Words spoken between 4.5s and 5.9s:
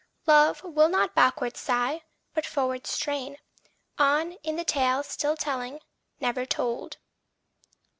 the tale still telling,